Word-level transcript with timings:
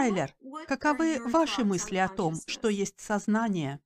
Тайлер, 0.00 0.34
каковы 0.64 1.20
ваши 1.24 1.62
мысли 1.62 1.96
о 1.96 2.08
том, 2.08 2.42
что 2.46 2.70
есть 2.70 2.98
сознание? 3.00 3.80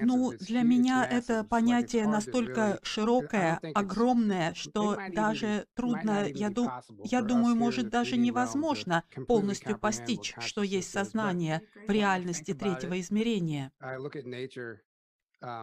Ну, 0.00 0.34
для 0.38 0.62
меня 0.62 1.06
это 1.08 1.44
понятие 1.44 2.06
настолько 2.06 2.78
широкое, 2.82 3.60
огромное, 3.72 4.54
что 4.54 5.00
даже 5.06 5.66
трудно, 5.74 6.28
я, 6.32 6.50
ду 6.50 6.72
я 7.02 7.20
думаю, 7.22 7.56
может 7.56 7.88
даже 7.88 8.16
невозможно 8.16 9.04
полностью 9.26 9.76
постичь, 9.76 10.34
что 10.38 10.62
есть 10.62 10.90
сознание 10.90 11.62
в 11.86 11.90
реальности 11.90 12.54
третьего 12.54 13.00
измерения. 13.00 13.72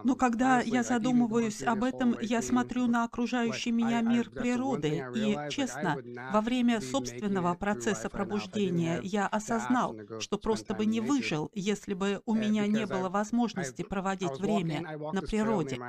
Но 0.04 0.16
когда 0.16 0.62
я 0.62 0.84
задумываюсь 0.84 1.64
об 1.64 1.84
этом, 1.84 2.16
я 2.20 2.42
смотрю 2.42 2.88
на 2.88 3.04
окружающий 3.06 3.72
меня 3.72 4.02
мир 4.02 4.32
природы, 4.38 5.06
и, 5.12 5.40
честно, 5.48 6.00
во 6.28 6.42
время 6.42 6.80
собственного 6.82 7.56
процесса 7.56 8.10
пробуждения 8.10 9.00
я 9.02 9.28
осознал, 9.28 9.98
что 10.18 10.38
просто 10.38 10.74
бы 10.76 10.86
не 10.86 11.02
выжил, 11.02 11.50
если 11.54 11.94
бы 11.94 12.22
у 12.26 12.34
меня 12.36 12.68
не 12.68 12.86
было 12.86 13.10
возможности 13.10 13.84
проводить 13.84 14.40
время 14.40 14.86
на 15.12 15.22
природе. 15.24 15.82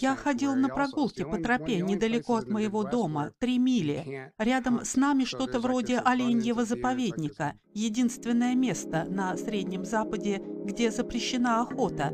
Я 0.00 0.16
ходил 0.16 0.54
на 0.54 0.68
прогулке 0.68 1.24
по 1.24 1.38
тропе 1.38 1.80
недалеко 1.80 2.36
от 2.36 2.48
моего 2.48 2.84
дома, 2.84 3.32
три 3.38 3.58
мили. 3.58 4.32
Рядом 4.38 4.84
с 4.84 4.96
нами 4.96 5.24
что-то 5.24 5.60
вроде 5.60 5.98
оленьего 5.98 6.64
заповедника, 6.64 7.54
единственное 7.74 8.54
место 8.54 9.04
на 9.08 9.36
Среднем 9.36 9.84
Западе, 9.84 10.40
где 10.64 10.90
запрещена 10.90 11.62
охота. 11.62 12.12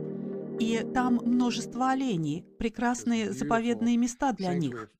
И 0.61 0.85
там 0.95 1.15
множество 1.17 1.91
оленей, 1.91 2.45
прекрасные 2.59 3.33
заповедные 3.33 3.97
места 3.97 4.33
для 4.33 4.55
них. 4.55 4.91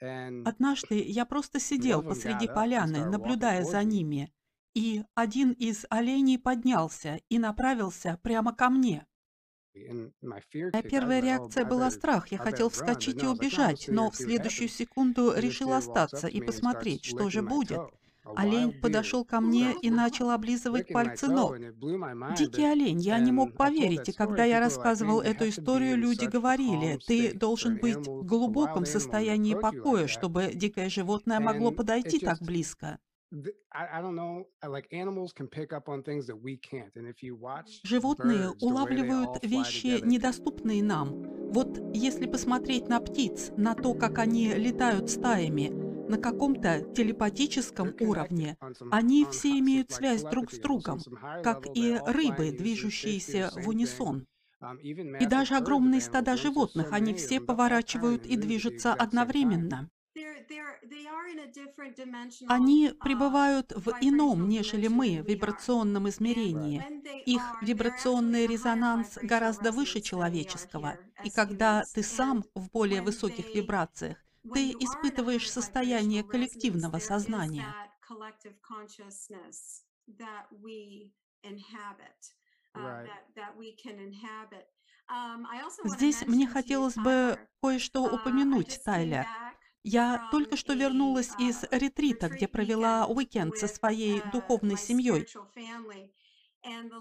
Однажды 0.00 1.02
я 1.02 1.26
просто 1.26 1.60
сидел 1.60 2.02
посреди 2.02 2.48
поляны, 2.48 3.04
наблюдая 3.04 3.64
за 3.64 3.84
ними, 3.84 4.32
и 4.74 5.04
один 5.14 5.52
из 5.52 5.84
оленей 5.90 6.38
поднялся 6.38 7.20
и 7.28 7.38
направился 7.38 8.18
прямо 8.22 8.54
ко 8.54 8.70
мне. 8.70 9.06
Моя 9.74 10.82
первая 10.82 11.20
реакция 11.20 11.64
была 11.64 11.90
страх. 11.90 12.28
Я 12.28 12.38
хотел 12.38 12.70
вскочить 12.70 13.22
и 13.22 13.26
убежать, 13.26 13.86
но 13.88 14.10
в 14.10 14.16
следующую 14.16 14.68
секунду 14.68 15.32
решил 15.36 15.72
остаться 15.72 16.26
и 16.26 16.40
посмотреть, 16.40 17.04
что 17.04 17.30
же 17.30 17.42
будет. 17.42 17.80
Олень 18.24 18.80
подошел 18.80 19.24
ко 19.24 19.40
мне 19.40 19.74
и 19.80 19.90
начал 19.90 20.30
облизывать 20.30 20.88
пальцы 20.88 21.26
ног. 21.28 21.56
Дикий 22.36 22.64
олень, 22.64 23.00
я 23.00 23.18
не 23.18 23.32
мог 23.32 23.56
поверить, 23.56 24.08
и 24.08 24.12
когда 24.12 24.44
я 24.44 24.60
рассказывал 24.60 25.20
эту 25.20 25.48
историю, 25.48 25.96
люди 25.96 26.26
говорили, 26.26 26.98
ты 27.06 27.32
должен 27.34 27.78
быть 27.78 28.06
в 28.06 28.24
глубоком 28.24 28.84
состоянии 28.84 29.54
покоя, 29.54 30.06
чтобы 30.06 30.52
дикое 30.54 30.88
животное 30.88 31.40
могло 31.40 31.70
подойти 31.70 32.18
так 32.18 32.40
близко. 32.40 32.98
Животные 37.84 38.50
улавливают 38.60 39.44
вещи, 39.44 40.00
недоступные 40.04 40.82
нам. 40.82 41.22
Вот 41.52 41.78
если 41.94 42.26
посмотреть 42.26 42.88
на 42.88 42.98
птиц, 43.00 43.52
на 43.56 43.74
то, 43.74 43.94
как 43.94 44.18
они 44.18 44.48
летают 44.52 45.10
стаями, 45.10 45.72
на 46.10 46.18
каком-то 46.18 46.80
телепатическом 46.94 47.94
уровне 48.00 48.56
они 48.90 49.24
все 49.30 49.58
имеют 49.58 49.90
связь 49.90 50.22
друг 50.22 50.52
с 50.52 50.58
другом, 50.58 51.00
как 51.42 51.66
и 51.74 51.98
рыбы, 52.06 52.50
движущиеся 52.50 53.50
в 53.54 53.68
унисон. 53.68 54.26
И 54.82 55.26
даже 55.26 55.56
огромные 55.56 56.00
стада 56.00 56.36
животных, 56.36 56.92
они 56.92 57.14
все 57.14 57.40
поворачивают 57.40 58.26
и 58.26 58.36
движутся 58.36 58.92
одновременно. 58.92 59.88
Они 62.48 62.92
пребывают 63.00 63.72
в 63.74 63.92
ином, 64.00 64.48
нежели 64.48 64.88
мы, 64.88 65.22
вибрационном 65.26 66.08
измерении. 66.08 66.84
Их 67.24 67.42
вибрационный 67.62 68.46
резонанс 68.46 69.18
гораздо 69.22 69.70
выше 69.70 70.00
человеческого. 70.00 70.98
И 71.24 71.30
когда 71.30 71.84
ты 71.94 72.02
сам 72.02 72.44
в 72.54 72.70
более 72.70 73.02
высоких 73.02 73.54
вибрациях, 73.54 74.16
ты 74.42 74.70
испытываешь 74.72 75.50
состояние 75.50 76.22
коллективного 76.24 76.98
сознания. 76.98 77.74
Здесь 85.84 86.26
мне 86.26 86.46
хотелось 86.46 86.96
бы 86.96 87.38
кое-что 87.62 88.04
упомянуть, 88.04 88.80
Тайлер. 88.84 89.26
Я 89.82 90.28
только 90.30 90.56
что 90.56 90.74
вернулась 90.74 91.30
из 91.38 91.64
ретрита, 91.70 92.28
где 92.28 92.46
провела 92.46 93.06
уикенд 93.06 93.56
со 93.56 93.66
своей 93.66 94.22
духовной 94.32 94.76
семьей. 94.76 95.26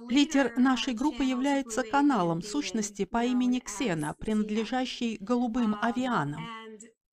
Лидер 0.10 0.58
нашей 0.58 0.94
группы 0.94 1.24
является 1.24 1.84
каналом 1.84 2.42
сущности 2.42 3.04
по 3.04 3.26
имени 3.26 3.60
Ксена, 3.60 4.14
принадлежащей 4.14 5.18
голубым 5.20 5.76
авианам. 5.82 6.48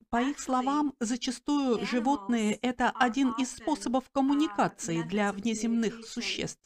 По 0.08 0.22
их 0.22 0.38
словам, 0.38 0.94
зачастую 1.00 1.84
животные– 1.84 2.54
это 2.62 2.90
один 2.90 3.32
из 3.32 3.56
способов 3.56 4.08
коммуникации 4.10 5.02
для 5.02 5.32
внеземных 5.32 6.06
существ. 6.06 6.62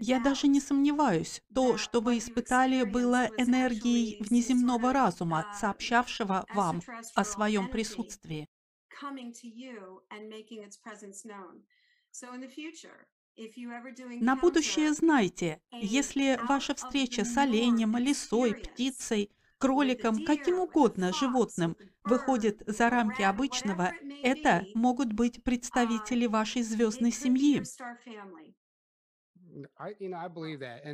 Я 0.00 0.20
даже 0.20 0.48
не 0.48 0.60
сомневаюсь, 0.60 1.42
то, 1.54 1.76
что 1.76 2.00
вы 2.00 2.18
испытали, 2.18 2.84
было 2.84 3.28
энергией 3.36 4.22
внеземного 4.22 4.92
разума, 4.92 5.46
сообщавшего 5.58 6.44
вам 6.54 6.80
о 7.14 7.24
своем 7.24 7.68
присутствии. 7.68 8.48
На 14.20 14.36
будущее 14.36 14.92
знайте, 14.92 15.60
если 15.72 16.40
ваша 16.46 16.74
встреча 16.74 17.24
с 17.24 17.36
оленем, 17.36 17.96
лисой, 17.96 18.54
птицей– 18.54 19.30
кроликом, 19.58 20.20
каким 20.20 20.58
угодно 20.60 21.12
животным, 21.12 21.76
выходит 22.04 22.62
за 22.66 22.90
рамки 22.90 23.22
обычного, 23.22 23.94
это 24.22 24.66
могут 24.74 25.12
быть 25.12 25.42
представители 25.42 26.26
вашей 26.26 26.62
звездной 26.62 27.12
семьи. 27.12 27.68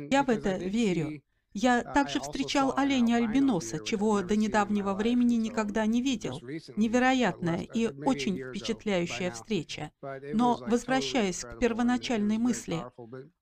Я 0.09 0.23
в 0.23 0.29
это 0.29 0.57
верю. 0.57 1.15
Я 1.53 1.81
также 1.81 2.19
встречал 2.19 2.73
оленя-альбиноса, 2.75 3.83
чего 3.83 4.21
до 4.21 4.35
недавнего 4.35 4.93
времени 4.93 5.35
никогда 5.35 5.85
не 5.85 6.01
видел. 6.01 6.39
Невероятная 6.75 7.61
и 7.61 7.87
очень 8.05 8.37
впечатляющая 8.37 9.31
встреча. 9.31 9.91
Но, 10.33 10.57
возвращаясь 10.67 11.41
к 11.41 11.59
первоначальной 11.59 12.37
мысли, 12.37 12.83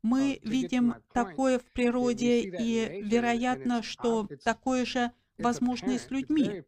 мы 0.02 0.40
видим 0.44 0.96
такое 1.14 1.60
в 1.60 1.66
природе, 1.66 2.42
и 2.42 3.04
вероятно, 3.04 3.84
что 3.84 4.28
такое 4.44 4.86
же 4.86 5.12
возможно 5.38 5.92
и 5.92 5.98
с 5.98 6.10
людьми. 6.10 6.64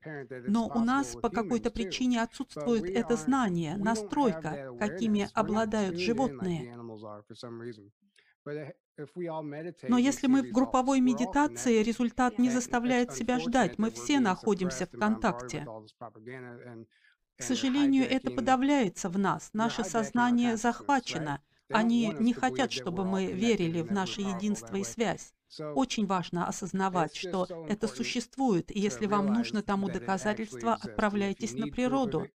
Но 0.47 0.68
у 0.68 0.79
нас 0.79 1.16
по 1.16 1.29
какой-то 1.29 1.72
причине 1.72 2.22
отсутствует 2.22 2.85
это 2.85 3.16
знание, 3.16 3.78
настройка, 3.78 4.75
какими 4.79 5.29
обладают 5.34 5.97
животные. 5.97 6.78
Но 8.46 9.97
если 9.97 10.28
мы 10.28 10.44
в 10.44 10.52
групповой 10.52 11.00
медитации, 11.00 11.84
результат 11.84 12.40
не 12.40 12.50
заставляет 12.50 13.13
себя 13.13 13.40
ждать, 13.40 13.78
мы 13.78 13.91
все 13.91 14.19
находимся 14.19 14.85
в 14.85 14.91
контакте. 14.91 15.66
К 17.38 17.43
сожалению, 17.43 18.05
это 18.09 18.32
подавляется 18.32 19.09
в 19.09 19.17
нас, 19.17 19.49
наше 19.53 19.84
сознание 19.84 20.58
захвачено. 20.58 21.41
Они 21.70 22.14
не 22.20 22.34
хотят, 22.34 22.72
чтобы 22.72 23.05
мы 23.05 23.32
верили 23.32 23.82
в 23.82 23.91
наше 23.91 24.22
единство 24.22 24.76
и 24.76 24.84
связь. 24.84 25.34
Очень 25.59 26.05
важно 26.05 26.47
осознавать, 26.47 27.16
что 27.16 27.47
это 27.67 27.88
существует, 27.88 28.72
и 28.72 28.79
если 28.79 29.05
вам 29.05 29.28
нужно 29.28 29.61
тому 29.61 29.90
доказательство, 29.90 30.76
отправляйтесь 30.76 31.53
на 31.53 31.67
природу. 31.67 32.28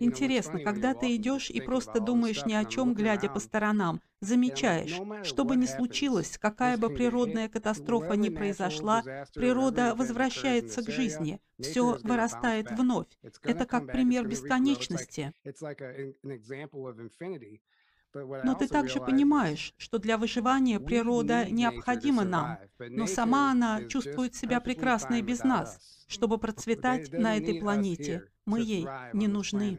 Интересно, 0.00 0.60
когда 0.60 0.94
ты 0.94 1.14
идешь 1.14 1.50
и 1.50 1.60
просто 1.60 2.00
думаешь 2.00 2.44
ни 2.44 2.52
о 2.54 2.64
чем, 2.64 2.94
глядя 2.94 3.28
по 3.28 3.38
сторонам, 3.38 4.00
замечаешь, 4.20 5.02
что 5.20 5.44
бы 5.44 5.56
ни 5.56 5.66
случилось, 5.66 6.38
какая 6.38 6.76
бы 6.76 6.90
природная 6.90 7.48
катастрофа 7.48 8.14
ни 8.14 8.30
произошла, 8.30 9.04
природа 9.36 9.94
возвращается 9.94 10.82
к 10.82 10.90
жизни, 10.90 11.40
все 11.60 11.98
вырастает 12.02 12.70
вновь. 12.72 13.08
Это 13.44 13.66
как 13.66 13.88
пример 13.90 14.24
бесконечности. 14.24 15.32
Но 18.14 18.54
ты 18.54 18.66
также 18.66 19.00
понимаешь, 19.00 19.74
что 19.76 19.98
для 19.98 20.18
выживания 20.18 20.80
природа 20.80 21.48
необходима 21.50 22.24
нам, 22.24 22.58
но 22.78 23.06
сама 23.06 23.52
она 23.52 23.84
чувствует 23.84 24.34
себя 24.34 24.60
прекрасно 24.60 25.16
и 25.16 25.22
без 25.22 25.44
нас. 25.44 25.78
Чтобы 26.08 26.38
процветать 26.38 27.12
на 27.12 27.36
этой 27.36 27.60
планете, 27.60 28.24
мы 28.44 28.60
ей 28.60 28.88
не 29.12 29.28
нужны. 29.28 29.78